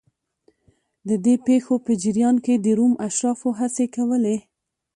د 1.07 1.09
دې 1.25 1.35
پېښو 1.47 1.75
په 1.85 1.91
جریان 2.03 2.35
کې 2.45 2.53
د 2.57 2.67
روم 2.77 2.93
اشرافو 3.07 3.49
هڅې 3.59 3.85
کولې 3.95 4.37